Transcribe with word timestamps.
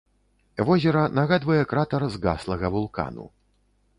Возера 0.69 1.03
нагадвае 1.19 1.59
кратар 1.73 2.07
згаслага 2.15 2.67
вулкану. 2.79 3.25